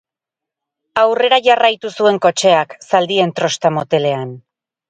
Aurrera 1.01 1.39
jarraitu 1.49 1.93
zuen 1.97 2.19
kotxeak, 2.25 2.75
zaldien 2.89 3.37
trosta 3.41 3.73
motelean. 3.81 4.37